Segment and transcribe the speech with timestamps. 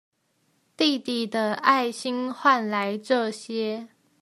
[0.75, 3.89] 弟弟的愛心換來這些